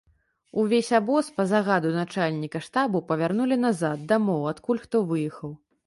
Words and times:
Увесь 0.61 0.89
абоз, 0.99 1.27
па 1.35 1.45
загаду 1.51 1.93
начальніка 1.99 2.63
штабу, 2.71 3.05
павярнулі 3.13 3.63
назад, 3.65 4.11
дамоў, 4.15 4.53
адкуль 4.55 4.85
хто 4.89 5.09
выехаў. 5.15 5.59